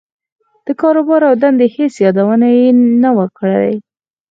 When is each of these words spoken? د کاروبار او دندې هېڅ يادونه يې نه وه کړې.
د 0.65 0.67
کاروبار 0.81 1.21
او 1.29 1.35
دندې 1.43 1.67
هېڅ 1.75 1.93
يادونه 2.05 2.47
يې 2.57 2.67
نه 3.03 3.09
وه 3.17 3.27
کړې. 3.37 3.73